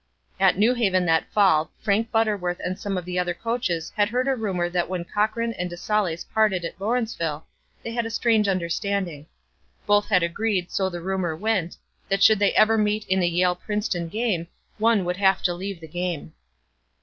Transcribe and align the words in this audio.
At 0.39 0.57
New 0.57 0.73
Haven 0.73 1.05
that 1.05 1.31
fall 1.31 1.69
Frank 1.79 2.09
Butterworth 2.09 2.59
and 2.65 2.79
some 2.79 2.97
of 2.97 3.05
the 3.05 3.19
other 3.19 3.35
coaches 3.35 3.93
had 3.95 4.09
heard 4.09 4.27
a 4.27 4.33
rumor 4.35 4.67
that 4.67 4.89
when 4.89 5.05
Cochran 5.05 5.53
and 5.53 5.69
de 5.69 5.77
Saulles 5.77 6.23
parted 6.33 6.65
at 6.65 6.81
Lawrenceville 6.81 7.45
they 7.83 7.91
had 7.91 8.07
a 8.07 8.09
strange 8.09 8.47
understanding. 8.47 9.27
Both 9.85 10.07
had 10.07 10.23
agreed, 10.23 10.71
so 10.71 10.89
the 10.89 11.01
rumor 11.01 11.35
went, 11.35 11.77
that 12.09 12.23
should 12.23 12.39
they 12.39 12.53
ever 12.55 12.79
meet 12.79 13.05
in 13.09 13.21
a 13.21 13.27
Yale 13.27 13.53
Princeton 13.53 14.07
game, 14.07 14.47
one 14.79 15.05
would 15.05 15.17
have 15.17 15.43
to 15.43 15.53
leave 15.53 15.79
the 15.79 15.87
game. 15.87 16.33